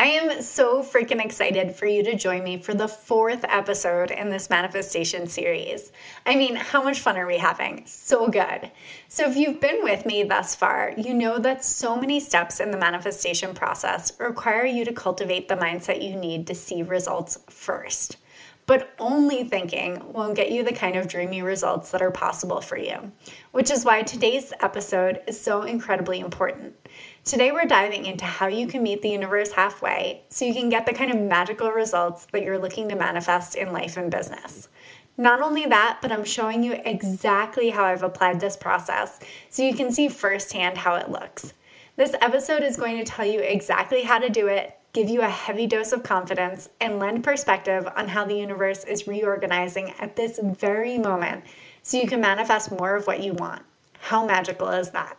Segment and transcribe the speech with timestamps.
[0.00, 4.30] I am so freaking excited for you to join me for the fourth episode in
[4.30, 5.90] this manifestation series.
[6.24, 7.84] I mean, how much fun are we having?
[7.84, 8.70] So good.
[9.08, 12.70] So, if you've been with me thus far, you know that so many steps in
[12.70, 18.18] the manifestation process require you to cultivate the mindset you need to see results first.
[18.66, 22.76] But only thinking won't get you the kind of dreamy results that are possible for
[22.76, 23.10] you,
[23.50, 26.76] which is why today's episode is so incredibly important.
[27.28, 30.86] Today, we're diving into how you can meet the universe halfway so you can get
[30.86, 34.70] the kind of magical results that you're looking to manifest in life and business.
[35.18, 36.88] Not only that, but I'm showing you mm-hmm.
[36.88, 41.52] exactly how I've applied this process so you can see firsthand how it looks.
[41.96, 45.28] This episode is going to tell you exactly how to do it, give you a
[45.28, 50.40] heavy dose of confidence, and lend perspective on how the universe is reorganizing at this
[50.42, 51.44] very moment
[51.82, 53.60] so you can manifest more of what you want.
[54.00, 55.18] How magical is that?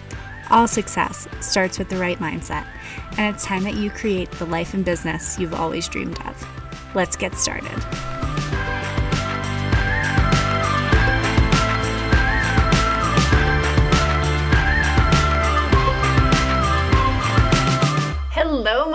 [0.51, 2.67] All success starts with the right mindset,
[3.17, 6.45] and it's time that you create the life and business you've always dreamed of.
[6.93, 8.20] Let's get started.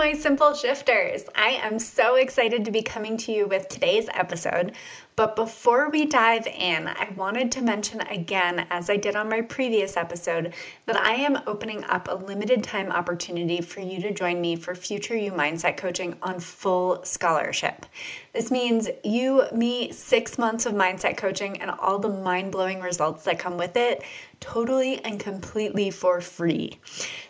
[0.07, 1.25] My simple shifters.
[1.35, 4.71] I am so excited to be coming to you with today's episode
[5.17, 9.41] but before we dive in, I wanted to mention again, as I did on my
[9.41, 10.53] previous episode,
[10.85, 14.75] that I am opening up a limited time opportunity for you to join me for
[14.75, 17.87] Future You Mindset Coaching on full scholarship.
[18.31, 23.23] This means you, me, six months of mindset coaching and all the mind blowing results
[23.23, 24.03] that come with it
[24.39, 26.79] totally and completely for free.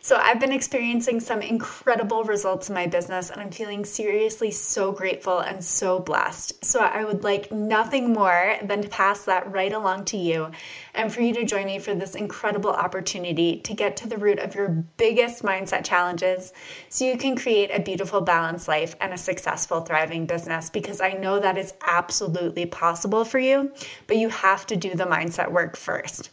[0.02, 4.92] So, I've been experiencing some incredible results in my business, and I'm feeling seriously so
[4.92, 6.64] grateful and so blessed.
[6.64, 10.52] So, I would like nothing more than to pass that right along to you
[10.94, 14.40] and for you to join me for this incredible opportunity to get to the root
[14.40, 16.54] of your biggest mindset challenges
[16.90, 21.14] so you can create a beautiful, balanced life and a successful, thriving business because I
[21.14, 23.72] know that is absolutely possible for you,
[24.08, 26.32] but you have to do the mindset work first.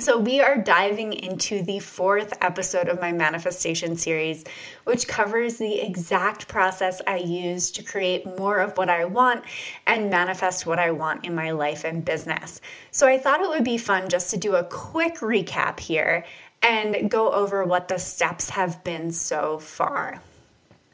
[0.00, 4.44] So, we are diving into the fourth episode of my manifestation series,
[4.84, 9.42] which covers the exact process I use to create more of what I want
[9.88, 12.60] and manifest what I want in my life and business.
[12.92, 16.24] So, I thought it would be fun just to do a quick recap here
[16.62, 20.22] and go over what the steps have been so far.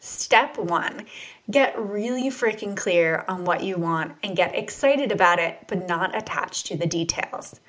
[0.01, 1.05] Step one
[1.51, 6.17] get really freaking clear on what you want and get excited about it, but not
[6.17, 7.61] attached to the details.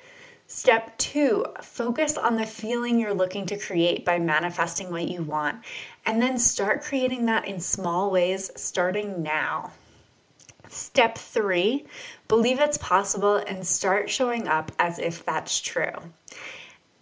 [0.48, 5.56] Step two, focus on the feeling you're looking to create by manifesting what you want,
[6.04, 9.72] and then start creating that in small ways starting now.
[10.68, 11.84] Step three,
[12.28, 15.94] believe it's possible and start showing up as if that's true.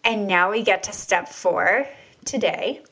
[0.02, 1.86] And now we get to step four
[2.24, 2.82] today,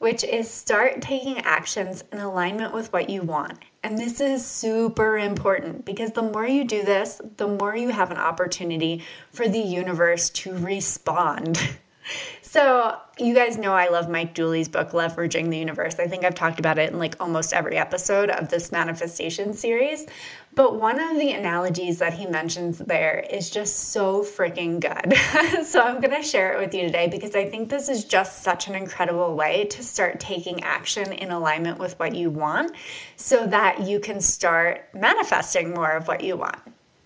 [0.00, 5.18] which is start taking actions in alignment with what you want and this is super
[5.18, 9.60] important because the more you do this, the more you have an opportunity for the
[9.60, 11.60] universe to respond.
[12.54, 15.98] So, you guys know I love Mike Dooley's book, Leveraging the Universe.
[15.98, 20.06] I think I've talked about it in like almost every episode of this manifestation series.
[20.54, 25.64] But one of the analogies that he mentions there is just so freaking good.
[25.66, 28.44] so, I'm going to share it with you today because I think this is just
[28.44, 32.70] such an incredible way to start taking action in alignment with what you want
[33.16, 36.60] so that you can start manifesting more of what you want.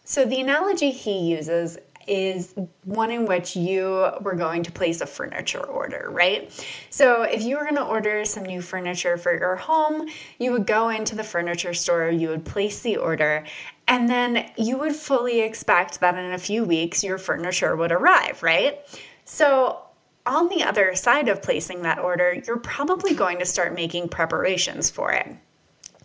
[0.05, 1.77] So, the analogy he uses
[2.09, 6.51] is one in which you were going to place a furniture order, right?
[6.91, 10.09] So, if you were going to order some new furniture for your home,
[10.39, 13.45] you would go into the furniture store, you would place the order,
[13.87, 18.43] and then you would fully expect that in a few weeks your furniture would arrive,
[18.43, 18.81] right?
[19.25, 19.83] So,
[20.27, 24.91] on the other side of placing that order, you're probably going to start making preparations
[24.91, 25.37] for it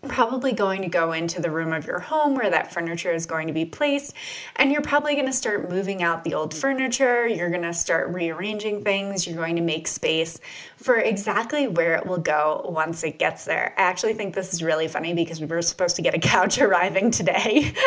[0.08, 3.46] probably going to go into the room of your home where that furniture is going
[3.46, 4.14] to be placed
[4.56, 8.08] and you're probably going to start moving out the old furniture you're going to start
[8.10, 10.40] rearranging things you're going to make space
[10.76, 13.74] for exactly where it will go once it gets there.
[13.78, 16.58] I actually think this is really funny because we were supposed to get a couch
[16.60, 17.74] arriving today.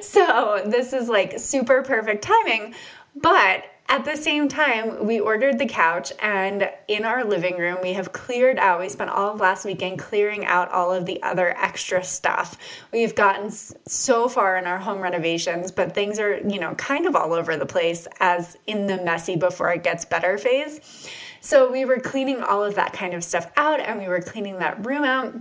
[0.00, 2.74] So this is like super perfect timing
[3.14, 7.92] but at the same time, we ordered the couch, and in our living room, we
[7.92, 8.80] have cleared out.
[8.80, 12.56] We spent all of last weekend clearing out all of the other extra stuff.
[12.92, 17.14] We've gotten so far in our home renovations, but things are, you know, kind of
[17.14, 21.10] all over the place as in the messy before it gets better phase.
[21.40, 24.58] So we were cleaning all of that kind of stuff out, and we were cleaning
[24.60, 25.34] that room out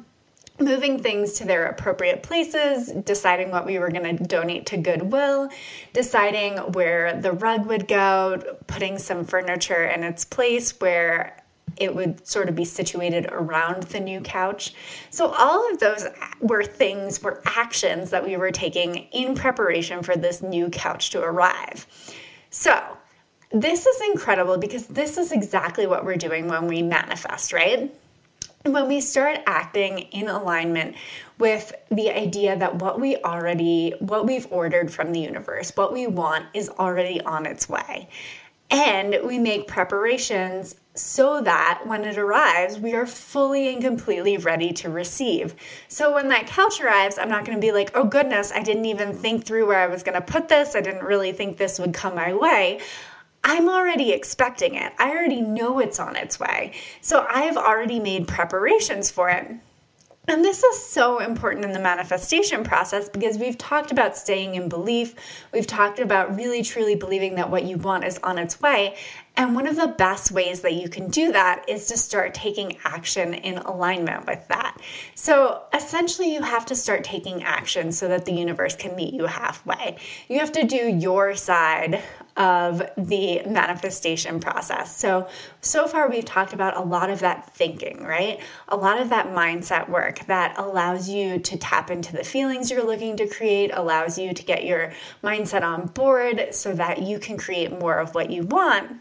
[0.63, 5.50] moving things to their appropriate places, deciding what we were going to donate to Goodwill,
[5.94, 11.44] deciding where the rug would go, putting some furniture in its place where
[11.77, 14.74] it would sort of be situated around the new couch.
[15.10, 16.06] So, all of those
[16.39, 21.21] were things, were actions that we were taking in preparation for this new couch to
[21.21, 21.88] arrive.
[22.50, 22.80] So,
[23.51, 27.94] this is incredible because this is exactly what we're doing when we manifest, right?
[28.63, 30.95] When we start acting in alignment
[31.38, 36.07] with the idea that what we already, what we've ordered from the universe, what we
[36.07, 38.07] want is already on its way.
[38.71, 44.71] And we make preparations so that when it arrives, we are fully and completely ready
[44.74, 45.56] to receive.
[45.89, 48.86] So when that couch arrives, I'm not going to be like, oh goodness, I didn't
[48.86, 50.75] even think through where I was going to put this.
[50.75, 52.80] I didn't really think this would come my way.
[53.43, 54.93] I'm already expecting it.
[54.97, 56.73] I already know it's on its way.
[57.01, 59.51] So I've already made preparations for it.
[60.25, 64.69] And this is so important in the manifestation process because we've talked about staying in
[64.69, 65.15] belief.
[65.51, 68.95] We've talked about really truly believing that what you want is on its way.
[69.35, 72.77] And one of the best ways that you can do that is to start taking
[72.85, 74.77] action in alignment with that.
[75.13, 79.25] So essentially, you have to start taking action so that the universe can meet you
[79.25, 79.97] halfway.
[80.29, 82.01] You have to do your side
[82.35, 84.95] of the manifestation process.
[84.95, 85.27] So,
[85.62, 88.39] so far we've talked about a lot of that thinking, right?
[88.69, 92.85] A lot of that mindset work that allows you to tap into the feelings you're
[92.85, 94.94] looking to create, allows you to get your
[95.24, 99.00] mindset on board so that you can create more of what you want.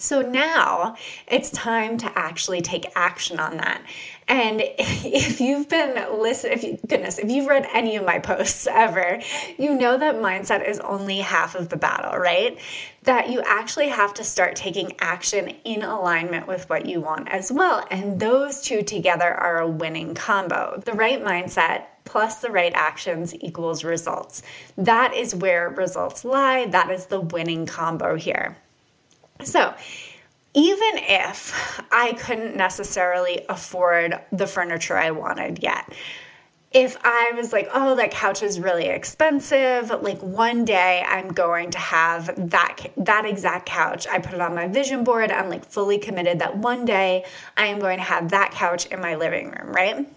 [0.00, 0.96] So now
[1.28, 3.82] it's time to actually take action on that.
[4.28, 8.66] And if you've been listening, if you, goodness, if you've read any of my posts
[8.70, 9.20] ever,
[9.58, 12.58] you know that mindset is only half of the battle, right?
[13.02, 17.52] That you actually have to start taking action in alignment with what you want as
[17.52, 17.86] well.
[17.90, 20.80] And those two together are a winning combo.
[20.82, 24.40] The right mindset plus the right actions equals results.
[24.78, 26.66] That is where results lie.
[26.66, 28.56] That is the winning combo here.
[29.46, 29.74] So,
[30.52, 35.92] even if I couldn't necessarily afford the furniture I wanted yet,
[36.72, 41.70] if I was like, oh, that couch is really expensive, like one day I'm going
[41.72, 44.06] to have that that exact couch.
[44.06, 45.32] I put it on my vision board.
[45.32, 47.24] I'm like fully committed that one day
[47.56, 50.08] I am going to have that couch in my living room, right?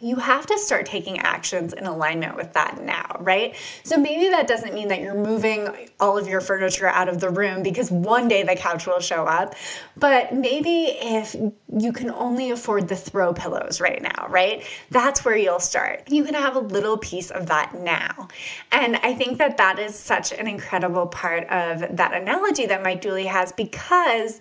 [0.00, 3.54] You have to start taking actions in alignment with that now, right?
[3.82, 7.30] So maybe that doesn't mean that you're moving all of your furniture out of the
[7.30, 9.54] room because one day the couch will show up,
[9.96, 11.34] but maybe if
[11.76, 14.64] you can only afford the throw pillows right now, right?
[14.90, 16.04] That's where you'll start.
[16.08, 18.28] You can have a little piece of that now.
[18.70, 23.00] And I think that that is such an incredible part of that analogy that Mike
[23.00, 24.40] Dooley has because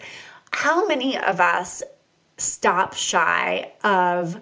[0.51, 1.83] how many of us
[2.37, 4.39] stop shy of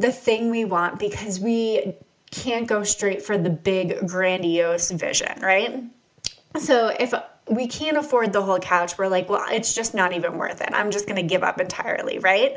[0.00, 1.94] the thing we want because we
[2.30, 5.84] can't go straight for the big, grandiose vision, right?
[6.58, 7.12] So if
[7.50, 8.96] we can't afford the whole couch.
[8.96, 10.68] We're like, well, it's just not even worth it.
[10.72, 12.56] I'm just going to give up entirely, right?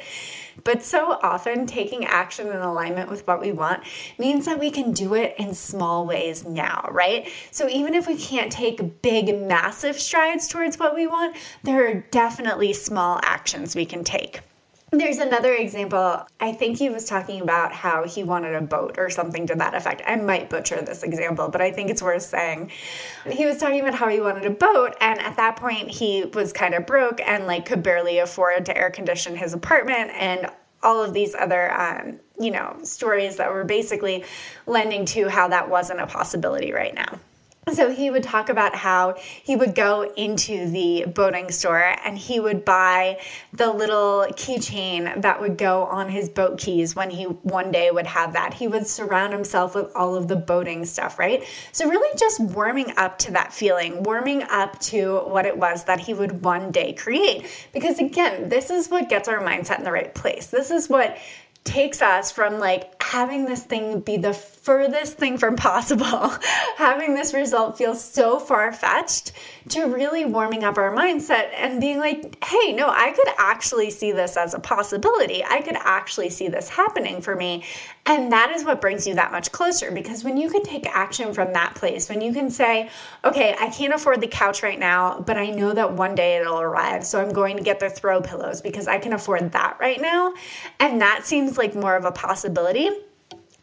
[0.64, 3.84] But so often, taking action in alignment with what we want
[4.20, 7.28] means that we can do it in small ways now, right?
[7.50, 12.06] So even if we can't take big, massive strides towards what we want, there are
[12.12, 14.42] definitely small actions we can take.
[14.94, 16.24] There's another example.
[16.40, 19.74] I think he was talking about how he wanted a boat or something to that
[19.74, 20.04] effect.
[20.06, 22.70] I might butcher this example, but I think it's worth saying.
[23.28, 26.54] He was talking about how he wanted a boat, and at that point, he was
[26.54, 30.52] kind of broke and like could barely afford to air condition his apartment and
[30.84, 34.24] all of these other um, you know stories that were basically
[34.68, 37.18] lending to how that wasn't a possibility right now
[37.72, 42.40] so he would talk about how he would go into the boating store and he
[42.40, 43.20] would buy
[43.54, 48.08] the little keychain that would go on his boat keys when he one day would
[48.08, 48.54] have that.
[48.54, 51.44] He would surround himself with all of the boating stuff, right?
[51.72, 56.02] So really just warming up to that feeling, warming up to what it was that
[56.02, 57.46] he would one day create.
[57.72, 60.48] Because again, this is what gets our mindset in the right place.
[60.48, 61.18] This is what
[61.64, 66.34] takes us from like having this thing be the furthest thing from possible,
[66.78, 69.34] having this result feel so far fetched,
[69.70, 74.12] to really warming up our mindset and being like, hey, no, I could actually see
[74.12, 75.44] this as a possibility.
[75.44, 77.64] I could actually see this happening for me.
[78.06, 81.34] And that is what brings you that much closer because when you can take action
[81.34, 82.90] from that place, when you can say,
[83.24, 86.60] okay, I can't afford the couch right now, but I know that one day it'll
[86.60, 87.06] arrive.
[87.06, 90.34] So I'm going to get the throw pillows because I can afford that right now.
[90.80, 92.90] And that seems like more of a possibility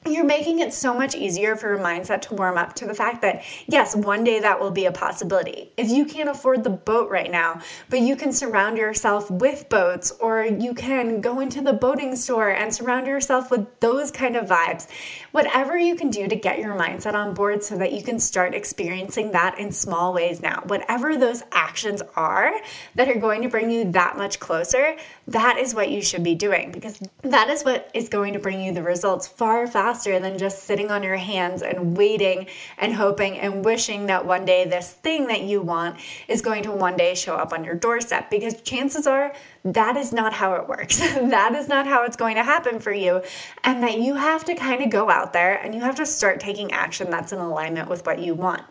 [0.06, 3.20] you're making it so much easier for your mindset to warm up to the fact
[3.20, 5.70] that yes, one day that will be a possibility.
[5.76, 10.10] If you can't afford the boat right now, but you can surround yourself with boats,
[10.12, 14.48] or you can go into the boating store and surround yourself with those kind of
[14.48, 14.88] vibes,
[15.32, 18.54] whatever you can do to get your mindset on board so that you can start
[18.54, 22.54] experiencing that in small ways now, whatever those actions are
[22.94, 24.96] that are going to bring you that much closer,
[25.30, 28.60] that is what you should be doing because that is what is going to bring
[28.60, 32.46] you the results far faster than just sitting on your hands and waiting
[32.78, 35.96] and hoping and wishing that one day this thing that you want
[36.26, 39.32] is going to one day show up on your doorstep because chances are
[39.64, 40.98] that is not how it works.
[40.98, 43.22] that is not how it's going to happen for you.
[43.62, 46.40] And that you have to kind of go out there and you have to start
[46.40, 48.62] taking action that's in alignment with what you want.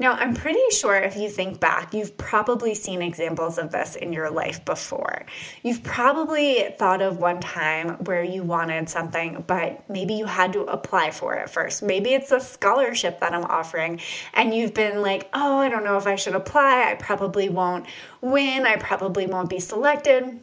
[0.00, 4.12] Now, I'm pretty sure if you think back, you've probably seen examples of this in
[4.12, 5.26] your life before.
[5.64, 10.60] You've probably thought of one time where you wanted something, but maybe you had to
[10.62, 11.82] apply for it first.
[11.82, 14.00] Maybe it's a scholarship that I'm offering,
[14.34, 16.92] and you've been like, oh, I don't know if I should apply.
[16.92, 17.86] I probably won't
[18.20, 18.66] win.
[18.66, 20.38] I probably won't be selected.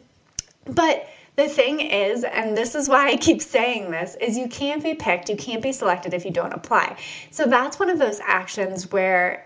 [0.66, 4.82] But the thing is, and this is why I keep saying this, is you can't
[4.82, 6.96] be picked, you can't be selected if you don't apply.
[7.30, 9.45] So that's one of those actions where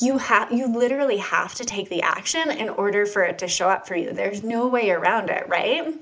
[0.00, 3.68] you have you literally have to take the action in order for it to show
[3.68, 4.12] up for you.
[4.12, 5.94] There's no way around it, right?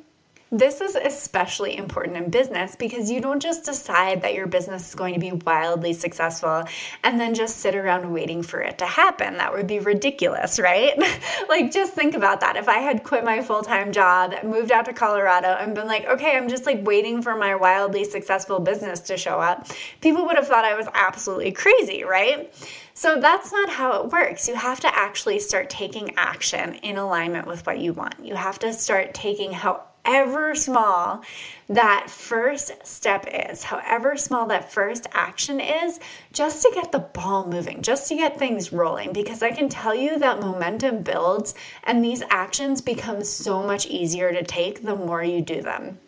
[0.54, 4.94] This is especially important in business because you don't just decide that your business is
[4.94, 6.64] going to be wildly successful
[7.02, 9.38] and then just sit around waiting for it to happen.
[9.38, 10.92] That would be ridiculous, right?
[11.48, 12.56] like, just think about that.
[12.56, 16.04] If I had quit my full time job, moved out to Colorado, and been like,
[16.04, 19.68] okay, I'm just like waiting for my wildly successful business to show up,
[20.02, 22.52] people would have thought I was absolutely crazy, right?
[22.94, 24.48] So that's not how it works.
[24.48, 28.24] You have to actually start taking action in alignment with what you want.
[28.24, 31.22] You have to start taking however small
[31.68, 36.00] that first step is, however small that first action is,
[36.34, 39.14] just to get the ball moving, just to get things rolling.
[39.14, 44.32] Because I can tell you that momentum builds and these actions become so much easier
[44.32, 45.98] to take the more you do them.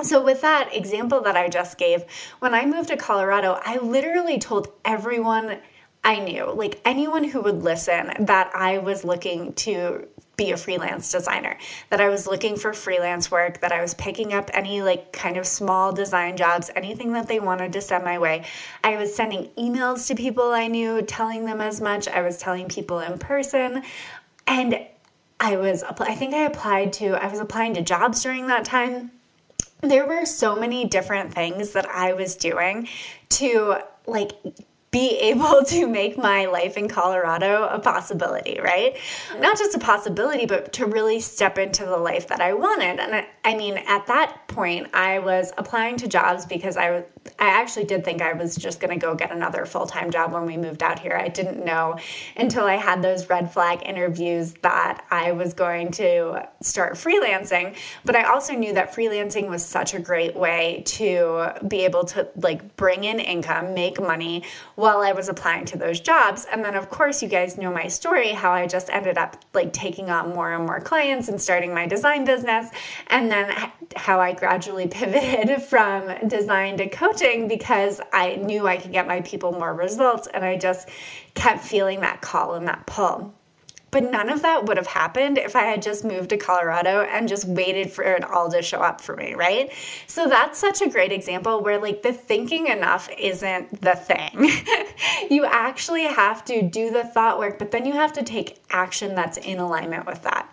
[0.00, 2.04] So, with that example that I just gave,
[2.40, 5.58] when I moved to Colorado, I literally told everyone
[6.04, 11.12] I knew, like anyone who would listen, that I was looking to be a freelance
[11.12, 11.56] designer,
[11.90, 15.36] that I was looking for freelance work, that I was picking up any like kind
[15.36, 18.44] of small design jobs, anything that they wanted to send my way.
[18.82, 22.08] I was sending emails to people I knew, telling them as much.
[22.08, 23.82] I was telling people in person.
[24.46, 24.84] And
[25.38, 29.12] I was, I think I applied to, I was applying to jobs during that time.
[29.82, 32.88] There were so many different things that I was doing
[33.30, 34.32] to like
[34.92, 38.96] be able to make my life in Colorado a possibility, right?
[39.38, 43.00] Not just a possibility, but to really step into the life that I wanted.
[43.00, 47.04] And I, I mean, at that point, I was applying to jobs because I
[47.38, 50.32] I actually did think I was just going to go get another full time job
[50.32, 51.16] when we moved out here.
[51.16, 51.98] I didn't know
[52.36, 57.76] until I had those red flag interviews that I was going to start freelancing.
[58.04, 62.28] But I also knew that freelancing was such a great way to be able to
[62.36, 64.44] like bring in income, make money
[64.76, 66.46] while I was applying to those jobs.
[66.50, 69.72] And then, of course, you guys know my story how I just ended up like
[69.72, 72.70] taking on more and more clients and starting my design business.
[73.08, 73.52] And then
[73.96, 79.20] how I gradually pivoted from design to coaching because I knew I could get my
[79.22, 80.88] people more results and I just
[81.34, 83.34] kept feeling that call and that pull.
[83.90, 87.28] But none of that would have happened if I had just moved to Colorado and
[87.28, 89.70] just waited for it all to show up for me, right?
[90.06, 94.50] So that's such a great example where like the thinking enough isn't the thing.
[95.30, 99.14] you actually have to do the thought work, but then you have to take action
[99.14, 100.48] that's in alignment with that.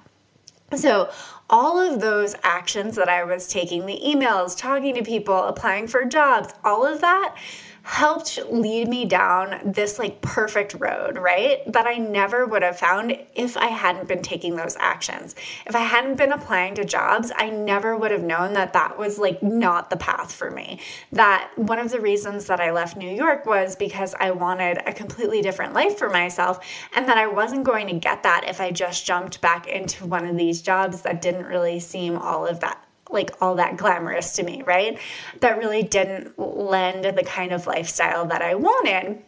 [0.75, 1.10] So,
[1.50, 6.06] all of those actions that I was taking the emails, talking to people, applying for
[6.06, 7.36] jobs, all of that
[7.84, 11.60] helped lead me down this like perfect road, right?
[11.72, 15.36] That I never would have found if I hadn't been taking those actions.
[15.66, 19.18] If I hadn't been applying to jobs, I never would have known that that was
[19.18, 20.80] like not the path for me.
[21.12, 24.94] That one of the reasons that I left New York was because I wanted a
[24.94, 26.60] completely different life for myself
[26.96, 30.26] and that I wasn't going to get that if I just jumped back into one
[30.26, 34.44] of these jobs that didn't really seem all of that like all that glamorous to
[34.44, 35.00] me, right?
[35.39, 39.24] That really didn't lend the kind of lifestyle that I wanted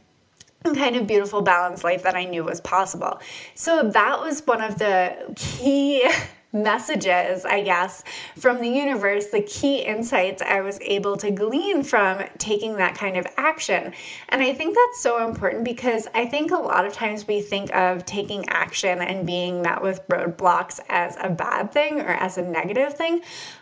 [0.75, 3.19] kind of beautiful balanced life that I knew was possible.
[3.55, 6.07] So that was one of the key
[6.53, 8.03] messages, I guess,
[8.37, 13.17] from the universe, the key insights I was able to glean from taking that kind
[13.17, 13.93] of action.
[14.29, 17.73] And I think that's so important because I think a lot of times we think
[17.73, 22.41] of taking action and being met with roadblocks as a bad thing or as a
[22.41, 23.21] negative thing,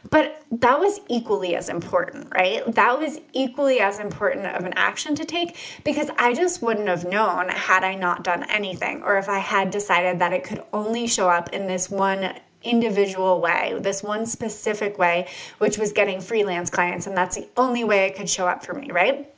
[0.09, 2.63] but that was equally as important, right?
[2.73, 7.05] That was equally as important of an action to take because I just wouldn't have
[7.05, 11.07] known had I not done anything or if I had decided that it could only
[11.07, 15.27] show up in this one individual way, this one specific way,
[15.59, 17.07] which was getting freelance clients.
[17.07, 19.33] And that's the only way it could show up for me, right?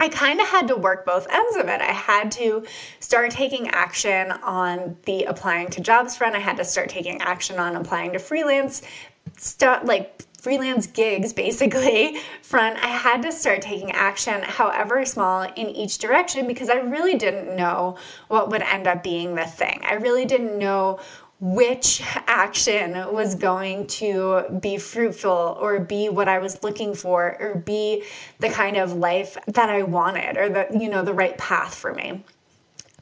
[0.00, 1.80] I kind of had to work both ends of it.
[1.80, 2.64] I had to
[3.00, 6.36] start taking action on the applying to jobs front.
[6.36, 8.82] I had to start taking action on applying to freelance
[9.36, 12.76] stuff, like freelance gigs basically front.
[12.82, 17.56] I had to start taking action, however small, in each direction because I really didn't
[17.56, 17.96] know
[18.28, 19.80] what would end up being the thing.
[19.84, 21.00] I really didn't know
[21.40, 27.54] which action was going to be fruitful or be what I was looking for or
[27.54, 28.02] be
[28.40, 31.94] the kind of life that I wanted or the you know the right path for
[31.94, 32.24] me.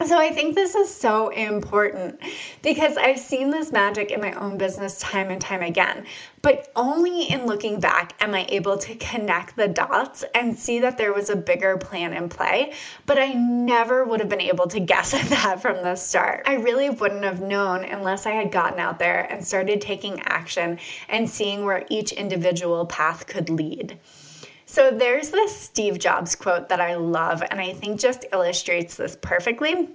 [0.05, 2.21] So I think this is so important
[2.63, 6.05] because I've seen this magic in my own business time and time again.
[6.43, 10.99] But only in looking back am I able to connect the dots and see that
[10.99, 12.75] there was a bigger plan in play.
[13.07, 16.43] But I never would have been able to guess at that from the start.
[16.45, 20.79] I really wouldn't have known unless I had gotten out there and started taking action
[21.09, 23.99] and seeing where each individual path could lead.
[24.77, 29.17] So there's this Steve Jobs quote that I love, and I think just illustrates this
[29.19, 29.89] perfectly.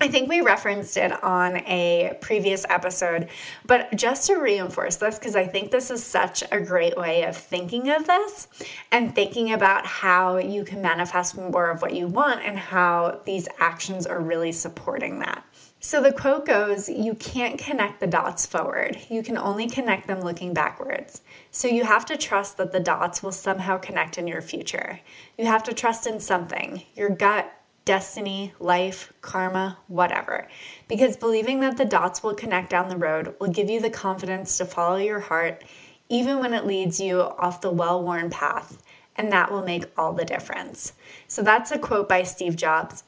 [0.00, 3.28] I think we referenced it on a previous episode,
[3.66, 7.36] but just to reinforce this, because I think this is such a great way of
[7.36, 8.48] thinking of this
[8.90, 13.46] and thinking about how you can manifest more of what you want and how these
[13.58, 15.44] actions are really supporting that.
[15.86, 20.22] So the quote goes You can't connect the dots forward, you can only connect them
[20.22, 21.20] looking backwards.
[21.50, 25.00] So you have to trust that the dots will somehow connect in your future.
[25.36, 27.52] You have to trust in something your gut,
[27.84, 30.48] destiny, life, karma, whatever.
[30.88, 34.56] Because believing that the dots will connect down the road will give you the confidence
[34.56, 35.64] to follow your heart,
[36.08, 38.82] even when it leads you off the well worn path.
[39.16, 40.94] And that will make all the difference.
[41.28, 43.04] So that's a quote by Steve Jobs.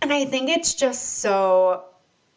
[0.00, 1.84] And I think it's just so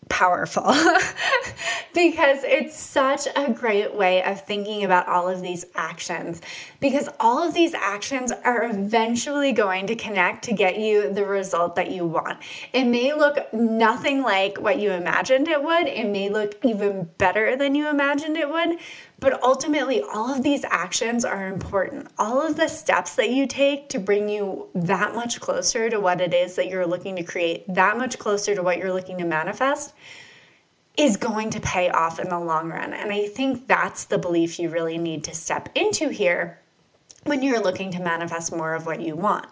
[0.09, 0.63] powerful
[1.93, 6.41] because it's such a great way of thinking about all of these actions.
[6.79, 11.75] Because all of these actions are eventually going to connect to get you the result
[11.77, 12.39] that you want.
[12.73, 17.55] It may look nothing like what you imagined it would, it may look even better
[17.55, 18.79] than you imagined it would,
[19.21, 22.07] but ultimately, all of these actions are important.
[22.17, 26.19] All of the steps that you take to bring you that much closer to what
[26.19, 29.23] it is that you're looking to create, that much closer to what you're looking to
[29.23, 29.93] manifest,
[30.97, 32.93] is going to pay off in the long run.
[32.93, 36.59] And I think that's the belief you really need to step into here
[37.23, 39.45] when you're looking to manifest more of what you want.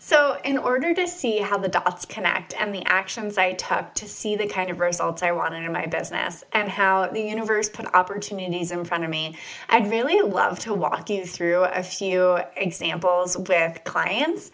[0.00, 4.06] So, in order to see how the dots connect and the actions I took to
[4.06, 7.92] see the kind of results I wanted in my business and how the universe put
[7.96, 9.36] opportunities in front of me,
[9.68, 14.52] I'd really love to walk you through a few examples with clients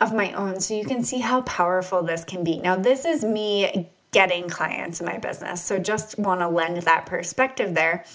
[0.00, 2.58] of my own so you can see how powerful this can be.
[2.58, 7.04] Now, this is me getting clients in my business, so just want to lend that
[7.04, 8.06] perspective there.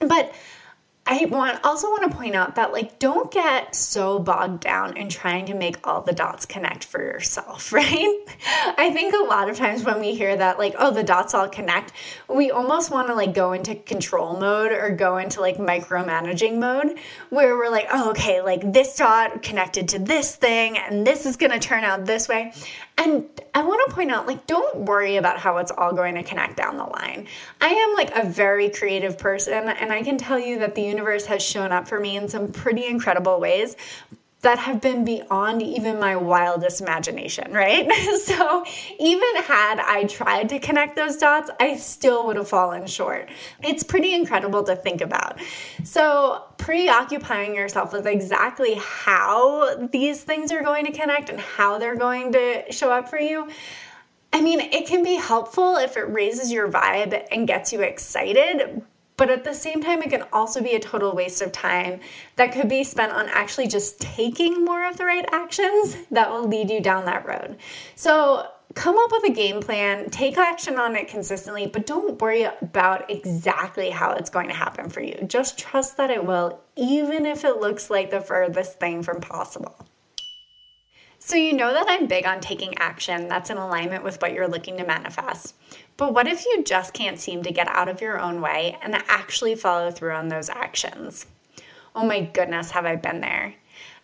[0.00, 0.34] But
[1.08, 5.08] I want also want to point out that like don't get so bogged down in
[5.08, 8.24] trying to make all the dots connect for yourself, right?
[8.76, 11.48] I think a lot of times when we hear that like oh the dots all
[11.48, 11.92] connect,
[12.28, 16.98] we almost want to like go into control mode or go into like micromanaging mode
[17.30, 21.36] where we're like oh okay like this dot connected to this thing and this is
[21.36, 22.52] going to turn out this way.
[23.06, 26.24] And I want to point out, like, don't worry about how it's all going to
[26.24, 27.28] connect down the line.
[27.60, 31.24] I am like a very creative person, and I can tell you that the universe
[31.26, 33.76] has shown up for me in some pretty incredible ways
[34.42, 37.90] that have been beyond even my wildest imagination, right?
[38.24, 38.64] so,
[38.98, 43.28] even had I tried to connect those dots, I still would have fallen short.
[43.62, 45.40] It's pretty incredible to think about.
[45.84, 51.96] So, preoccupying yourself with exactly how these things are going to connect and how they're
[51.96, 53.48] going to show up for you.
[54.32, 58.82] I mean, it can be helpful if it raises your vibe and gets you excited,
[59.16, 62.00] but at the same time, it can also be a total waste of time
[62.36, 66.46] that could be spent on actually just taking more of the right actions that will
[66.46, 67.56] lead you down that road.
[67.94, 72.46] So, come up with a game plan, take action on it consistently, but don't worry
[72.60, 75.14] about exactly how it's going to happen for you.
[75.26, 79.86] Just trust that it will, even if it looks like the furthest thing from possible.
[81.18, 84.46] So, you know that I'm big on taking action that's in alignment with what you're
[84.46, 85.54] looking to manifest.
[85.96, 88.94] But what if you just can't seem to get out of your own way and
[89.08, 91.26] actually follow through on those actions?
[91.94, 93.54] Oh my goodness, have I been there?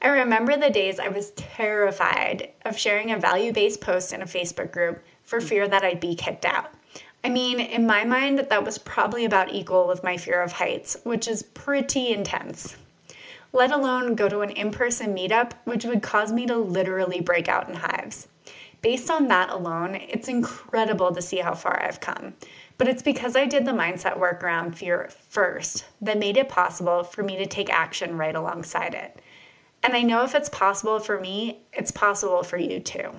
[0.01, 4.27] I remember the days I was terrified of sharing a value based post in a
[4.27, 5.47] Facebook group for hmm.
[5.47, 6.73] fear that I'd be kicked out.
[7.25, 10.97] I mean, in my mind, that was probably about equal with my fear of heights,
[11.05, 12.77] which is pretty intense
[13.53, 17.49] let alone go to an in person meetup, which would cause me to literally break
[17.49, 18.29] out in hives.
[18.83, 22.35] Based on that alone, it's incredible to see how far I've come.
[22.79, 27.05] But it's because I did the mindset work around fear first that made it possible
[27.05, 29.21] for me to take action right alongside it.
[29.85, 33.11] And I know if it's possible for me, it's possible for you too.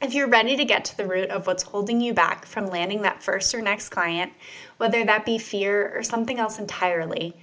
[0.00, 3.02] If you're ready to get to the root of what's holding you back from landing
[3.02, 4.32] that first or next client,
[4.78, 7.36] whether that be fear or something else entirely,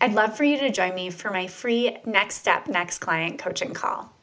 [0.00, 3.74] I'd love for you to join me for my free Next Step Next Client coaching
[3.74, 4.13] call.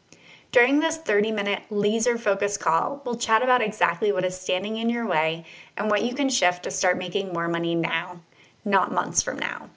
[0.52, 4.90] During this 30 minute laser focused call, we'll chat about exactly what is standing in
[4.90, 5.46] your way
[5.78, 8.20] and what you can shift to start making more money now,
[8.66, 9.70] not months from now.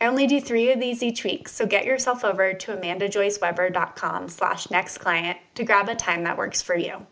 [0.00, 4.70] I only do three of these each week, so get yourself over to amandajoyceweber.com slash
[4.70, 7.06] next client to grab a time that works for you.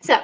[0.00, 0.18] So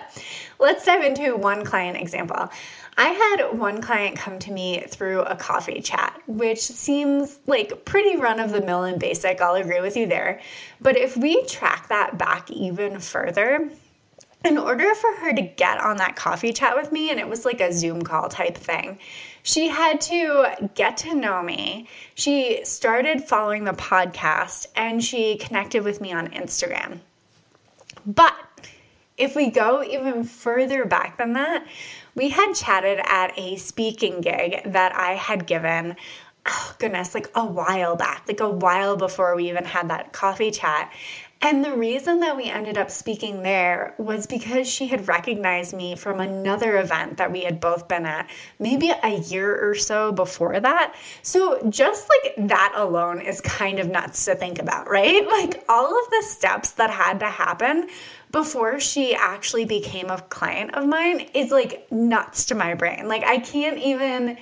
[0.59, 2.51] let's dive into one client example.
[2.97, 8.17] I had one client come to me through a coffee chat, which seems like pretty
[8.17, 9.41] run of the mill and basic.
[9.41, 10.41] I'll agree with you there.
[10.81, 13.71] But if we track that back even further,
[14.45, 17.45] in order for her to get on that coffee chat with me, and it was
[17.45, 18.99] like a Zoom call type thing,
[19.43, 21.89] she had to get to know me.
[22.15, 27.01] She started following the podcast and she connected with me on Instagram.
[28.05, 28.35] But
[29.17, 31.65] if we go even further back than that,
[32.15, 35.97] we had chatted at a speaking gig that I had given,
[36.47, 40.51] oh goodness, like a while back, like a while before we even had that coffee
[40.51, 40.93] chat.
[41.45, 45.97] And the reason that we ended up speaking there was because she had recognized me
[45.97, 50.61] from another event that we had both been at, maybe a year or so before
[50.61, 50.95] that.
[51.23, 55.27] So, just like that alone is kind of nuts to think about, right?
[55.33, 57.89] Like all of the steps that had to happen
[58.33, 63.07] before she actually became a client of mine is like nuts to my brain.
[63.07, 64.39] Like, I can't even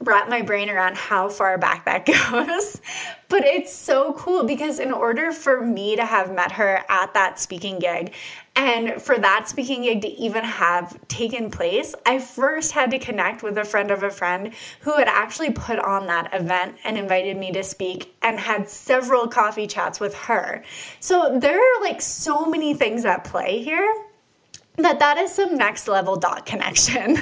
[0.00, 2.80] wrap my brain around how far back that goes.
[3.28, 7.38] but it's so cool because in order for me to have met her at that
[7.40, 8.14] speaking gig
[8.58, 13.44] and for that speaking gig to even have taken place, I first had to connect
[13.44, 17.36] with a friend of a friend who had actually put on that event and invited
[17.36, 20.64] me to speak and had several coffee chats with her.
[20.98, 24.07] So there are like so many things at play here
[24.78, 27.18] that that is some next level dot connection.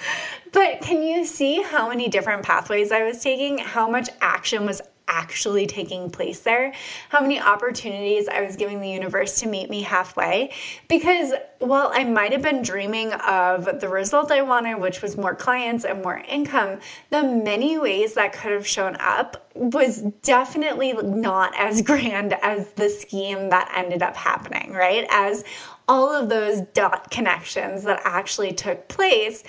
[0.52, 3.58] but can you see how many different pathways I was taking?
[3.58, 6.72] How much action was actually taking place there,
[7.08, 10.52] how many opportunities I was giving the universe to meet me halfway.
[10.88, 15.34] Because while I might have been dreaming of the result I wanted, which was more
[15.34, 16.78] clients and more income,
[17.10, 22.88] the many ways that could have shown up was definitely not as grand as the
[22.88, 25.06] scheme that ended up happening, right?
[25.10, 25.44] As
[25.90, 29.42] all of those dot connections that actually took place.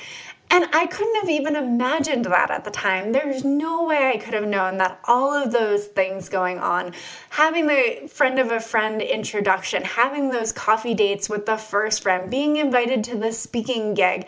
[0.53, 3.13] And I couldn't have even imagined that at the time.
[3.13, 6.91] There's no way I could have known that all of those things going on,
[7.29, 12.29] having the friend of a friend introduction, having those coffee dates with the first friend,
[12.29, 14.27] being invited to the speaking gig,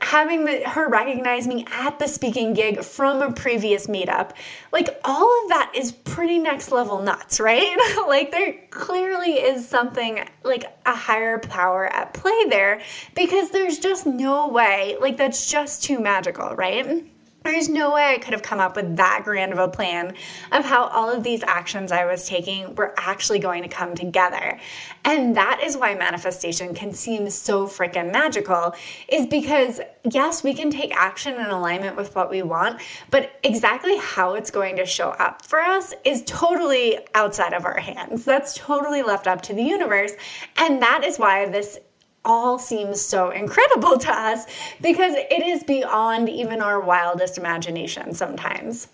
[0.00, 4.32] having the, her recognize me at the speaking gig from a previous meetup,
[4.72, 7.76] like all of that is pretty next level nuts, right?
[8.08, 12.80] like there clearly is something like a higher power at play there
[13.14, 17.04] because there's just no way, like that's just just too magical, right?
[17.42, 20.14] There's no way I could have come up with that grand of a plan
[20.52, 24.60] of how all of these actions I was taking were actually going to come together.
[25.06, 28.74] And that is why manifestation can seem so freaking magical,
[29.08, 33.96] is because yes, we can take action in alignment with what we want, but exactly
[33.96, 38.26] how it's going to show up for us is totally outside of our hands.
[38.26, 40.12] That's totally left up to the universe.
[40.58, 41.78] And that is why this
[42.24, 44.46] all seems so incredible to us
[44.80, 48.88] because it is beyond even our wildest imagination sometimes.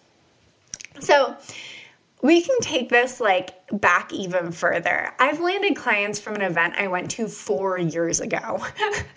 [1.01, 1.37] So,
[2.23, 5.13] we can take this like back even further.
[5.19, 8.65] I've landed clients from an event I went to four years ago.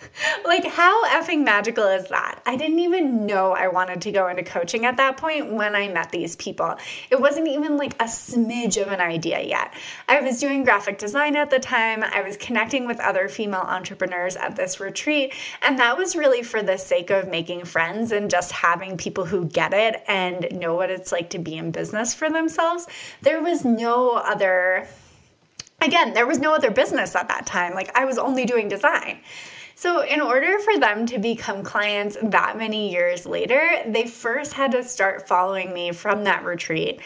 [0.44, 2.42] like, how effing magical is that?
[2.46, 5.88] I didn't even know I wanted to go into coaching at that point when I
[5.88, 6.76] met these people.
[7.10, 9.72] It wasn't even like a smidge of an idea yet.
[10.08, 14.34] I was doing graphic design at the time, I was connecting with other female entrepreneurs
[14.34, 15.32] at this retreat,
[15.62, 19.44] and that was really for the sake of making friends and just having people who
[19.44, 22.88] get it and know what it's like to be in business for themselves.
[23.22, 24.88] There was no other other
[25.80, 27.74] again, there was no other business at that time.
[27.74, 29.20] Like I was only doing design.
[29.74, 34.72] So, in order for them to become clients that many years later, they first had
[34.72, 37.00] to start following me from that retreat.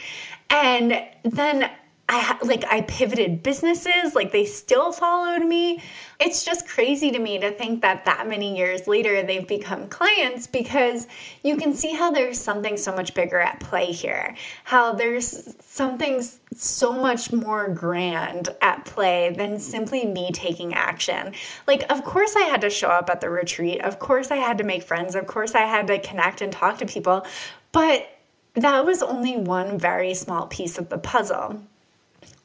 [0.51, 1.71] And then
[2.07, 5.83] I like I pivoted businesses, like they still followed me.
[6.21, 10.47] It's just crazy to me to think that that many years later they've become clients
[10.47, 11.07] because
[11.43, 14.37] you can see how there's something so much bigger at play here.
[14.65, 16.23] How there's something
[16.55, 21.33] so much more grand at play than simply me taking action.
[21.67, 23.81] Like of course I had to show up at the retreat.
[23.81, 25.15] Of course I had to make friends.
[25.15, 27.27] Of course I had to connect and talk to people.
[27.73, 28.11] But
[28.53, 31.63] that was only one very small piece of the puzzle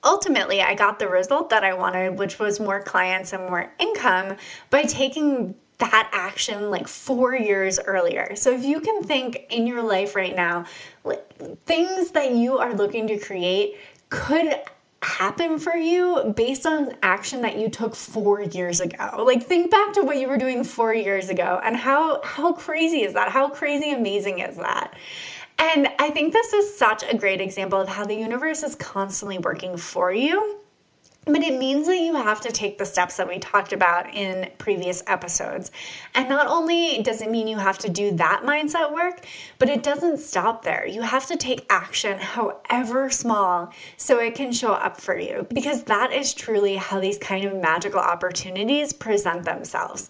[0.03, 4.37] ultimately, I got the result that I wanted, which was more clients and more income
[4.69, 8.35] by taking that action like four years earlier.
[8.35, 10.65] So if you can think in your life right now,
[11.65, 13.77] things that you are looking to create
[14.09, 14.55] could
[15.01, 19.23] happen for you based on action that you took 4 years ago.
[19.25, 23.03] Like think back to what you were doing 4 years ago and how how crazy
[23.03, 23.29] is that?
[23.31, 24.93] How crazy amazing is that?
[25.59, 29.37] And I think this is such a great example of how the universe is constantly
[29.37, 30.59] working for you.
[31.25, 34.49] But it means that you have to take the steps that we talked about in
[34.57, 35.69] previous episodes.
[36.15, 39.25] And not only does it mean you have to do that mindset work,
[39.59, 40.87] but it doesn't stop there.
[40.87, 45.45] You have to take action, however small, so it can show up for you.
[45.53, 50.09] Because that is truly how these kind of magical opportunities present themselves.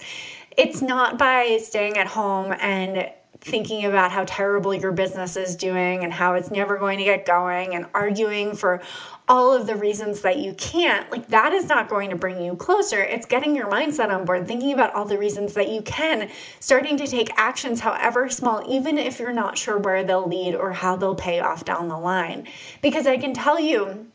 [0.55, 6.03] It's not by staying at home and thinking about how terrible your business is doing
[6.03, 8.81] and how it's never going to get going and arguing for
[9.29, 12.55] all of the reasons that you can't, like that is not going to bring you
[12.55, 13.01] closer.
[13.01, 16.97] It's getting your mindset on board, thinking about all the reasons that you can, starting
[16.97, 20.95] to take actions, however small, even if you're not sure where they'll lead or how
[20.95, 22.47] they'll pay off down the line.
[22.81, 24.07] Because I can tell you,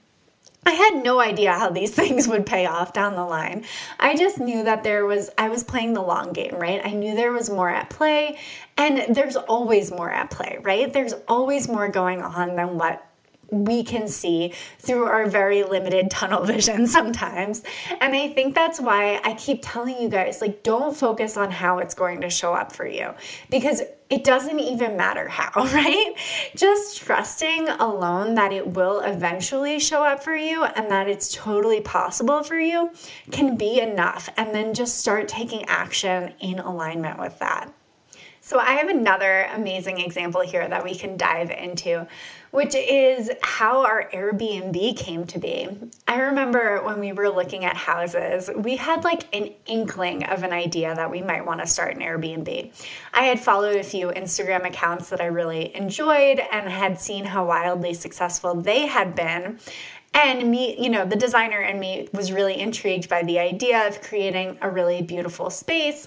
[0.66, 3.64] I had no idea how these things would pay off down the line.
[3.98, 6.80] I just knew that there was, I was playing the long game, right?
[6.84, 8.38] I knew there was more at play,
[8.76, 10.92] and there's always more at play, right?
[10.92, 13.06] There's always more going on than what
[13.50, 17.62] we can see through our very limited tunnel vision sometimes.
[18.00, 21.78] And I think that's why I keep telling you guys like, don't focus on how
[21.78, 23.14] it's going to show up for you
[23.50, 26.14] because it doesn't even matter how, right?
[26.54, 31.80] Just trusting alone that it will eventually show up for you and that it's totally
[31.80, 32.90] possible for you
[33.30, 34.28] can be enough.
[34.36, 37.72] And then just start taking action in alignment with that.
[38.40, 42.06] So, I have another amazing example here that we can dive into,
[42.54, 45.66] which is how our Airbnb came to be.
[46.06, 50.52] I remember when we were looking at houses, we had like an inkling of an
[50.52, 52.72] idea that we might want to start an Airbnb.
[53.12, 57.44] I had followed a few Instagram accounts that I really enjoyed and had seen how
[57.44, 59.58] wildly successful they had been.
[60.14, 64.00] And me, you know, the designer and me was really intrigued by the idea of
[64.00, 66.06] creating a really beautiful space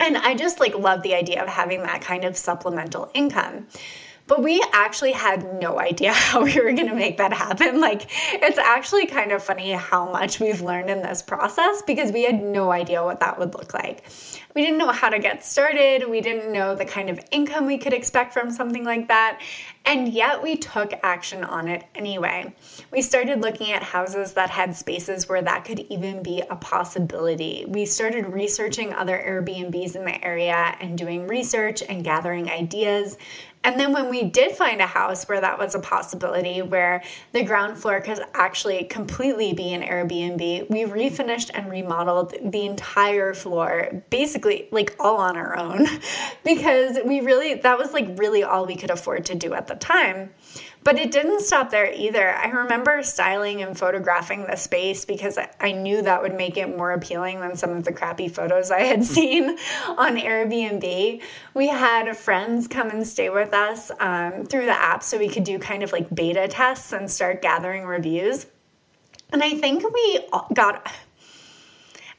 [0.00, 3.66] and I just like love the idea of having that kind of supplemental income.
[4.30, 7.80] But we actually had no idea how we were going to make that happen.
[7.80, 12.22] Like, it's actually kind of funny how much we've learned in this process because we
[12.22, 14.04] had no idea what that would look like.
[14.54, 16.08] We didn't know how to get started.
[16.08, 19.40] We didn't know the kind of income we could expect from something like that.
[19.84, 22.54] And yet we took action on it anyway.
[22.90, 27.64] We started looking at houses that had spaces where that could even be a possibility.
[27.66, 33.16] We started researching other Airbnbs in the area and doing research and gathering ideas.
[33.62, 37.44] And then when we did find a house where that was a possibility, where the
[37.44, 44.02] ground floor could actually completely be an Airbnb, we refinished and remodeled the entire floor,
[44.08, 45.86] basically like all on our own,
[46.44, 49.74] because we really, that was like really all we could afford to do at the
[49.74, 50.30] time.
[50.82, 52.30] But it didn't stop there either.
[52.30, 56.92] I remember styling and photographing the space because I knew that would make it more
[56.92, 59.58] appealing than some of the crappy photos I had seen
[59.98, 61.20] on Airbnb.
[61.52, 65.44] We had friends come and stay with us um, through the app so we could
[65.44, 68.46] do kind of like beta tests and start gathering reviews.
[69.32, 70.90] And I think we got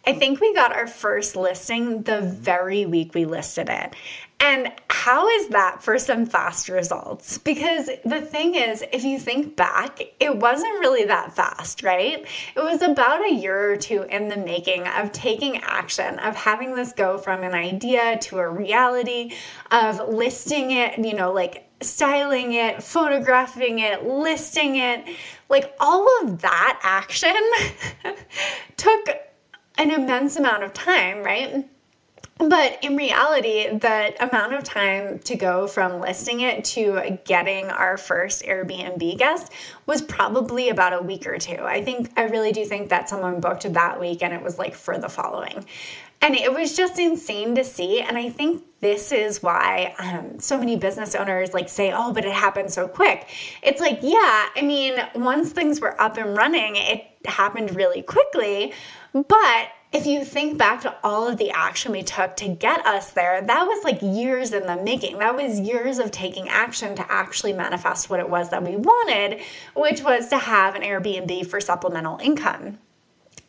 [0.05, 3.95] I think we got our first listing the very week we listed it.
[4.41, 7.37] And how is that for some fast results?
[7.37, 12.25] Because the thing is, if you think back, it wasn't really that fast, right?
[12.55, 16.73] It was about a year or two in the making of taking action, of having
[16.73, 19.33] this go from an idea to a reality,
[19.69, 25.05] of listing it, you know, like styling it, photographing it, listing it.
[25.49, 27.35] Like all of that action
[28.75, 29.07] took
[29.77, 31.67] an immense amount of time, right?
[32.37, 37.97] But in reality, the amount of time to go from listing it to getting our
[37.97, 39.51] first Airbnb guest
[39.85, 41.59] was probably about a week or two.
[41.59, 44.73] I think, I really do think that someone booked that week and it was like
[44.73, 45.65] for the following.
[46.23, 47.99] And it was just insane to see.
[47.99, 52.25] And I think this is why um, so many business owners like say, oh, but
[52.25, 53.27] it happened so quick.
[53.63, 58.73] It's like, yeah, I mean, once things were up and running, it happened really quickly.
[59.13, 63.11] But if you think back to all of the action we took to get us
[63.11, 65.17] there, that was like years in the making.
[65.19, 69.41] That was years of taking action to actually manifest what it was that we wanted,
[69.75, 72.77] which was to have an Airbnb for supplemental income.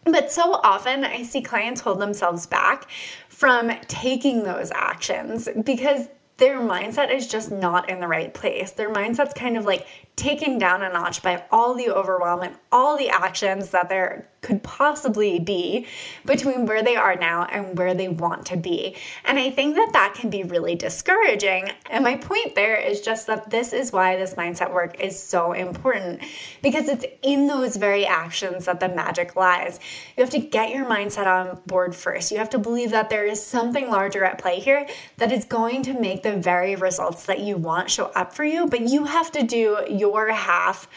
[0.05, 2.91] But so often I see clients hold themselves back
[3.29, 8.73] from taking those actions because their mindset is just not in the right place.
[8.73, 12.97] Their mindset's kind of like taken down a notch by all the overwhelm and all
[12.99, 15.87] the actions that there could possibly be
[16.27, 18.97] between where they are now and where they want to be.
[19.25, 21.71] And I think that that can be really discouraging.
[21.89, 25.53] And my point there is just that this is why this mindset work is so
[25.53, 26.23] important
[26.61, 29.79] because it's in those very actions that the magic lies.
[30.17, 32.33] You have to get your mindset on board first.
[32.33, 35.85] You have to believe that there is something larger at play here that is going
[35.85, 39.31] to make the very results that you want show up for you, but you have
[39.33, 40.89] to do your half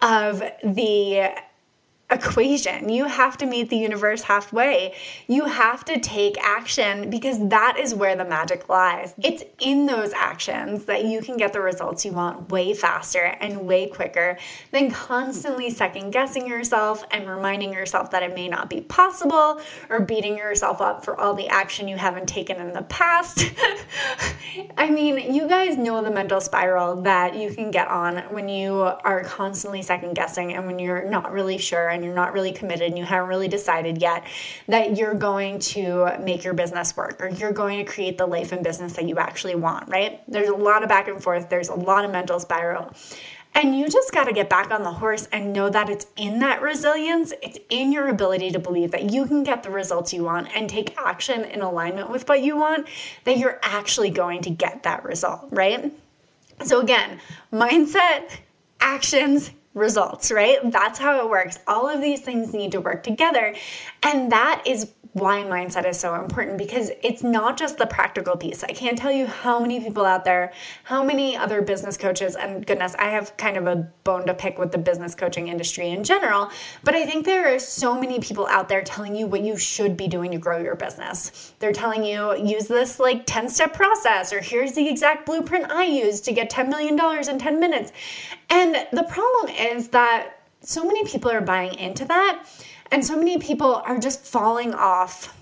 [0.00, 1.30] of the
[2.14, 2.88] equation.
[2.88, 4.94] You have to meet the universe halfway.
[5.26, 9.14] You have to take action because that is where the magic lies.
[9.22, 13.66] It's in those actions that you can get the results you want way faster and
[13.66, 14.38] way quicker
[14.70, 20.00] than constantly second guessing yourself and reminding yourself that it may not be possible or
[20.00, 23.44] beating yourself up for all the action you haven't taken in the past.
[24.78, 28.74] I mean, you guys know the mental spiral that you can get on when you
[28.74, 32.88] are constantly second guessing and when you're not really sure and you're not really committed
[32.88, 34.24] and you haven't really decided yet
[34.68, 38.52] that you're going to make your business work or you're going to create the life
[38.52, 40.22] and business that you actually want, right?
[40.30, 42.92] There's a lot of back and forth, there's a lot of mental spiral.
[43.56, 46.40] And you just got to get back on the horse and know that it's in
[46.40, 50.24] that resilience, it's in your ability to believe that you can get the results you
[50.24, 52.88] want and take action in alignment with what you want,
[53.22, 55.92] that you're actually going to get that result, right?
[56.64, 57.20] So, again,
[57.52, 58.28] mindset,
[58.80, 60.58] actions, results, right?
[60.70, 61.58] That's how it works.
[61.66, 63.54] All of these things need to work together.
[64.02, 68.64] And that is why mindset is so important because it's not just the practical piece.
[68.64, 72.66] I can't tell you how many people out there, how many other business coaches, and
[72.66, 76.02] goodness, I have kind of a bone to pick with the business coaching industry in
[76.02, 76.50] general,
[76.82, 79.96] but I think there are so many people out there telling you what you should
[79.96, 81.54] be doing to grow your business.
[81.60, 85.84] They're telling you use this like 10 step process, or here's the exact blueprint I
[85.84, 86.98] use to get $10 million
[87.28, 87.92] in 10 minutes.
[88.50, 92.46] And the problem is that so many people are buying into that
[92.94, 95.36] and so many people are just falling off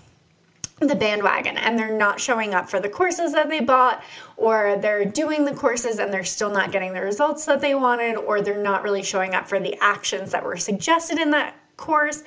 [0.80, 4.02] the bandwagon and they're not showing up for the courses that they bought
[4.38, 8.16] or they're doing the courses and they're still not getting the results that they wanted
[8.16, 12.22] or they're not really showing up for the actions that were suggested in that course.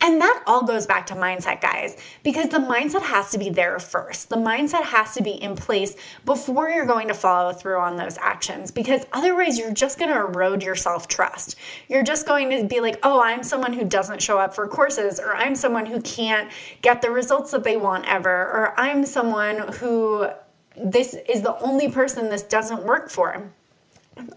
[0.00, 3.78] And that all goes back to mindset, guys, because the mindset has to be there
[3.78, 4.28] first.
[4.28, 8.18] The mindset has to be in place before you're going to follow through on those
[8.18, 11.56] actions, because otherwise, you're just going to erode your self trust.
[11.88, 15.18] You're just going to be like, oh, I'm someone who doesn't show up for courses,
[15.18, 16.50] or I'm someone who can't
[16.82, 20.28] get the results that they want ever, or I'm someone who
[20.76, 23.52] this is the only person this doesn't work for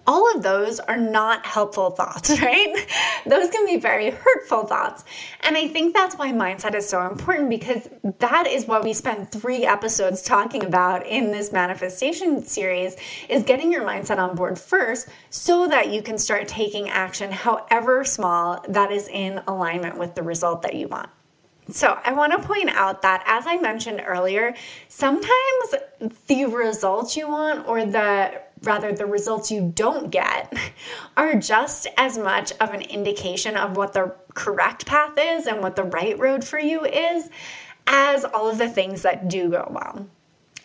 [0.07, 2.87] all of those are not helpful thoughts, right?
[3.25, 5.03] those can be very hurtful thoughts.
[5.41, 9.31] And I think that's why mindset is so important because that is what we spent
[9.31, 12.95] 3 episodes talking about in this manifestation series
[13.29, 18.03] is getting your mindset on board first so that you can start taking action however
[18.03, 21.09] small that is in alignment with the result that you want.
[21.69, 24.53] So, I want to point out that, as I mentioned earlier,
[24.89, 25.75] sometimes
[26.27, 30.53] the results you want or the rather the results you don't get
[31.17, 35.75] are just as much of an indication of what the correct path is and what
[35.75, 37.29] the right road for you is
[37.87, 40.07] as all of the things that do go well.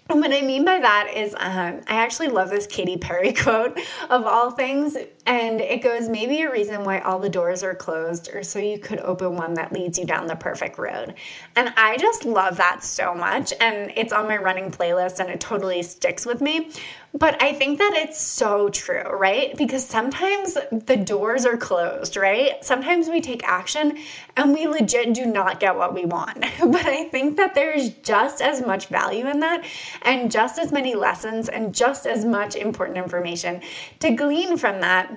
[0.09, 3.77] And what I mean by that is, um, I actually love this Katy Perry quote
[4.09, 4.97] of all things.
[5.27, 8.79] And it goes, maybe a reason why all the doors are closed, or so you
[8.79, 11.15] could open one that leads you down the perfect road.
[11.57, 13.53] And I just love that so much.
[13.61, 16.71] And it's on my running playlist and it totally sticks with me.
[17.15, 19.57] But I think that it's so true, right?
[19.57, 22.63] Because sometimes the doors are closed, right?
[22.65, 23.99] Sometimes we take action
[24.37, 26.45] and we legit do not get what we want.
[26.67, 29.65] But I think that there's just as much value in that
[30.03, 33.63] and just as many lessons and just as much important information
[34.01, 35.13] to glean from that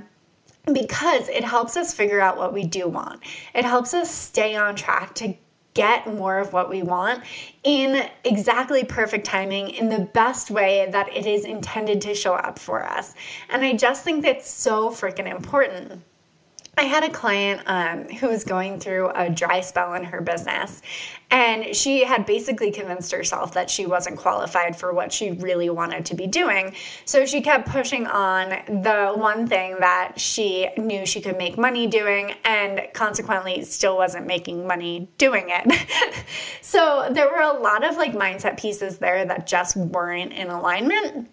[0.73, 3.21] because it helps us figure out what we do want.
[3.53, 5.33] It helps us stay on track to
[5.79, 7.23] get more of what we want
[7.63, 12.59] in exactly perfect timing in the best way that it is intended to show up
[12.59, 13.13] for us.
[13.49, 16.03] And I just think that's so freaking important.
[16.79, 20.81] I had a client um, who was going through a dry spell in her business,
[21.29, 26.05] and she had basically convinced herself that she wasn't qualified for what she really wanted
[26.05, 26.73] to be doing.
[27.03, 28.51] So she kept pushing on
[28.81, 34.25] the one thing that she knew she could make money doing, and consequently, still wasn't
[34.25, 35.85] making money doing it.
[36.61, 41.29] so there were a lot of like mindset pieces there that just weren't in alignment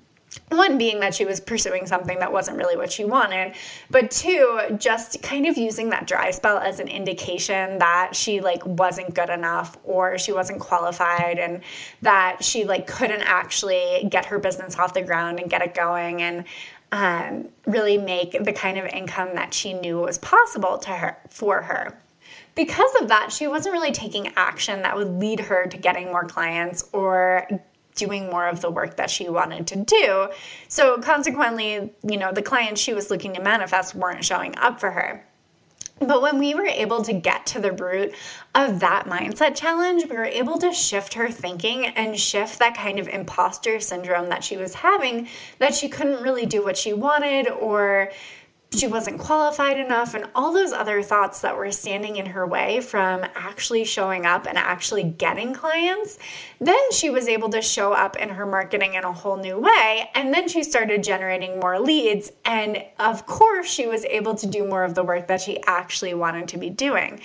[0.49, 3.53] one being that she was pursuing something that wasn't really what she wanted
[3.91, 8.65] but two just kind of using that dry spell as an indication that she like
[8.65, 11.63] wasn't good enough or she wasn't qualified and
[12.03, 16.23] that she like couldn't actually get her business off the ground and get it going
[16.23, 16.45] and
[16.93, 21.63] um, really make the kind of income that she knew was possible to her for
[21.63, 21.99] her.
[22.55, 26.25] Because of that, she wasn't really taking action that would lead her to getting more
[26.25, 27.47] clients or
[27.97, 30.29] doing more of the work that she wanted to do.
[30.69, 34.93] So consequently, you know, the clients she was looking to manifest weren't showing up for
[34.93, 35.25] her.
[35.99, 38.15] But when we were able to get to the root
[38.55, 42.99] of that mindset challenge, we were able to shift her thinking and shift that kind
[42.99, 45.29] of imposter syndrome that she was having
[45.59, 48.11] that she couldn't really do what she wanted or
[48.75, 52.81] she wasn't qualified enough, and all those other thoughts that were standing in her way
[52.81, 56.19] from actually showing up and actually getting clients,
[56.61, 60.11] then she was able to show up in her marketing in a whole new way.
[60.15, 62.33] And then she started generating more leads.
[62.45, 66.15] And of course, she was able to do more of the work that she actually
[66.15, 67.21] wanted to be doing.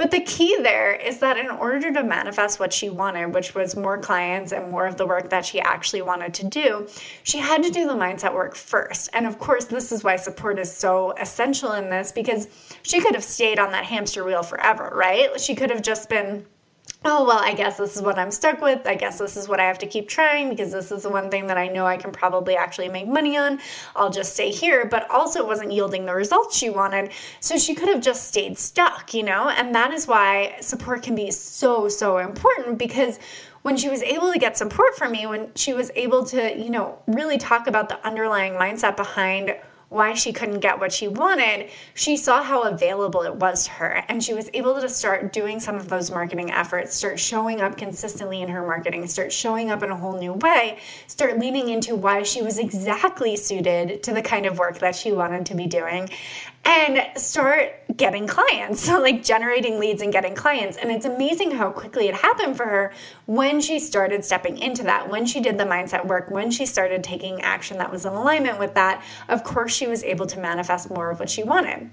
[0.00, 3.76] But the key there is that in order to manifest what she wanted, which was
[3.76, 6.88] more clients and more of the work that she actually wanted to do,
[7.22, 9.10] she had to do the mindset work first.
[9.12, 12.48] And of course, this is why support is so essential in this because
[12.80, 15.38] she could have stayed on that hamster wheel forever, right?
[15.38, 16.46] She could have just been
[17.04, 18.86] oh, well, I guess this is what I'm stuck with.
[18.86, 21.30] I guess this is what I have to keep trying because this is the one
[21.30, 23.58] thing that I know I can probably actually make money on.
[23.96, 27.12] I'll just stay here, but also wasn't yielding the results she wanted.
[27.40, 29.48] So she could have just stayed stuck, you know?
[29.48, 33.18] And that is why support can be so, so important because
[33.62, 36.70] when she was able to get support from me, when she was able to, you
[36.70, 39.54] know, really talk about the underlying mindset behind
[39.90, 44.04] why she couldn't get what she wanted, she saw how available it was to her.
[44.08, 47.76] And she was able to start doing some of those marketing efforts, start showing up
[47.76, 50.78] consistently in her marketing, start showing up in a whole new way,
[51.08, 55.10] start leaning into why she was exactly suited to the kind of work that she
[55.10, 56.08] wanted to be doing
[56.64, 60.76] and start getting clients, so like generating leads and getting clients.
[60.76, 62.92] And it's amazing how quickly it happened for her
[63.26, 67.02] when she started stepping into that, when she did the mindset work, when she started
[67.02, 69.02] taking action that was in alignment with that.
[69.28, 71.90] Of course, she was able to manifest more of what she wanted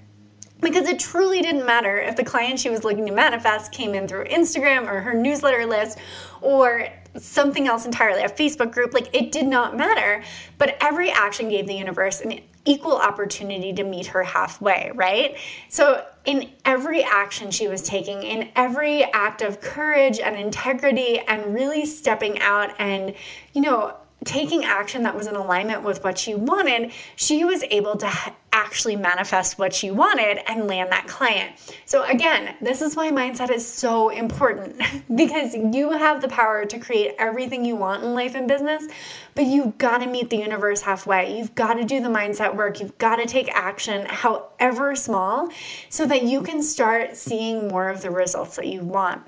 [0.60, 4.08] because it truly didn't matter if the client she was looking to manifest came in
[4.08, 5.98] through Instagram or her newsletter list
[6.40, 10.22] or something else entirely, a Facebook group, like it did not matter.
[10.56, 15.38] But every action gave the universe an equal opportunity to meet her halfway, right?
[15.68, 21.54] So, in every action she was taking, in every act of courage and integrity, and
[21.54, 23.14] really stepping out and,
[23.54, 27.96] you know, taking action that was in alignment with what she wanted, she was able
[27.96, 28.10] to
[28.52, 31.52] actually manifest what she wanted and land that client.
[31.84, 34.82] So, again, this is why mindset is so important
[35.14, 38.88] because you have the power to create everything you want in life and business,
[39.34, 41.38] but you've got to meet the universe halfway.
[41.38, 42.80] You've got to do the mindset work.
[42.80, 45.50] You've got to take action, however small,
[45.88, 49.22] so that you can start seeing more of the results that you want.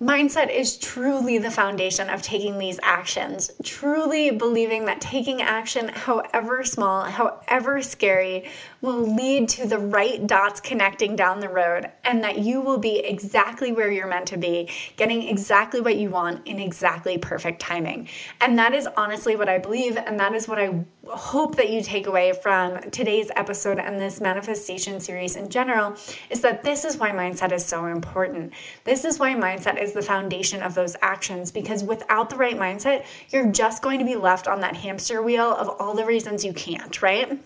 [0.00, 6.64] Mindset is truly the foundation of taking these actions, truly believing that taking action, however
[6.64, 8.44] small, however scary,
[8.82, 12.98] will lead to the right dots connecting down the road and that you will be
[12.98, 14.68] exactly where you're meant to be,
[14.98, 18.06] getting exactly what you want in exactly perfect timing.
[18.42, 21.82] And that is honestly what I believe, and that is what I hope that you
[21.82, 25.96] take away from today's episode and this manifestation series in general
[26.30, 28.52] is that this is why mindset is so important.
[28.84, 33.04] This is why mindset is the foundation of those actions because without the right mindset,
[33.30, 36.52] you're just going to be left on that hamster wheel of all the reasons you
[36.52, 37.38] can't, right?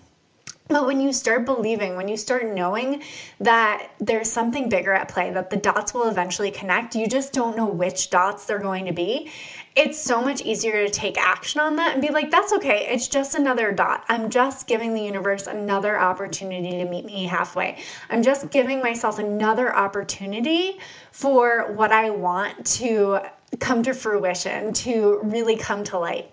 [0.70, 3.02] But when you start believing, when you start knowing
[3.40, 7.56] that there's something bigger at play, that the dots will eventually connect, you just don't
[7.56, 9.32] know which dots they're going to be.
[9.76, 12.88] It's so much easier to take action on that and be like, that's okay.
[12.90, 14.04] It's just another dot.
[14.08, 17.78] I'm just giving the universe another opportunity to meet me halfway.
[18.08, 20.78] I'm just giving myself another opportunity
[21.12, 23.20] for what I want to
[23.60, 26.30] come to fruition, to really come to light.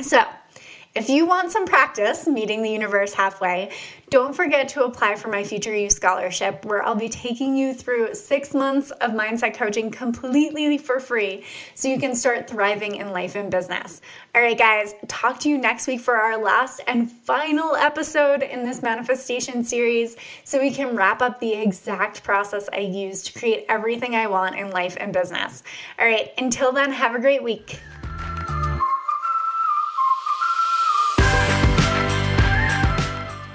[0.00, 0.22] So,
[0.94, 3.70] if you want some practice meeting the universe halfway,
[4.12, 8.14] don't forget to apply for my Future You Scholarship, where I'll be taking you through
[8.14, 11.44] six months of mindset coaching completely for free
[11.74, 14.02] so you can start thriving in life and business.
[14.34, 18.64] All right, guys, talk to you next week for our last and final episode in
[18.64, 23.64] this manifestation series so we can wrap up the exact process I use to create
[23.70, 25.62] everything I want in life and business.
[25.98, 27.80] All right, until then, have a great week.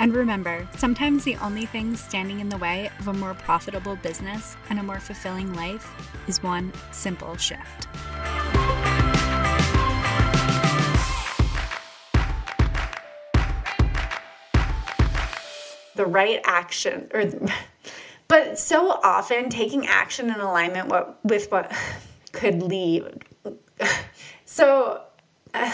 [0.00, 4.56] And remember, sometimes the only thing standing in the way of a more profitable business
[4.70, 5.92] and a more fulfilling life
[6.28, 7.88] is one simple shift.
[15.96, 17.24] The right action, or,
[18.28, 20.92] but so often taking action in alignment
[21.24, 21.76] with what
[22.32, 23.24] could lead.
[24.44, 25.02] So
[25.54, 25.72] uh,